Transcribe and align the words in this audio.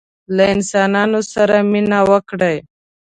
له 0.35 0.43
انسانانو 0.55 1.19
سره 1.33 1.55
مینه 1.71 1.99
وکړئ 2.11 2.57